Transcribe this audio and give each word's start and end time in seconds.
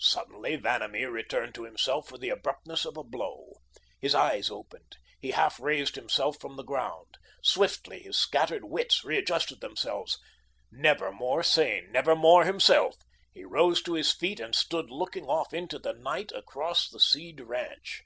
Suddenly 0.00 0.56
Vanamee 0.56 1.04
returned 1.04 1.54
to 1.56 1.64
himself 1.64 2.10
with 2.10 2.22
the 2.22 2.30
abruptness 2.30 2.86
of 2.86 2.96
a 2.96 3.04
blow. 3.04 3.56
His 4.00 4.14
eyes 4.14 4.48
opened. 4.50 4.96
He 5.20 5.32
half 5.32 5.60
raised 5.60 5.96
himself 5.96 6.40
from 6.40 6.56
the 6.56 6.62
ground. 6.62 7.18
Swiftly 7.42 8.00
his 8.00 8.18
scattered 8.18 8.64
wits 8.64 9.04
readjusted 9.04 9.60
themselves. 9.60 10.18
Never 10.72 11.12
more 11.12 11.42
sane, 11.42 11.92
never 11.92 12.16
more 12.16 12.46
himself, 12.46 12.96
he 13.34 13.44
rose 13.44 13.82
to 13.82 13.92
his 13.92 14.10
feet 14.12 14.40
and 14.40 14.54
stood 14.54 14.88
looking 14.88 15.26
off 15.26 15.52
into 15.52 15.78
the 15.78 15.92
night 15.92 16.32
across 16.32 16.88
the 16.88 16.98
Seed 16.98 17.42
ranch. 17.42 18.02